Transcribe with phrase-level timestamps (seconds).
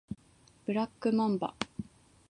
[0.65, 1.53] ブラックマンバ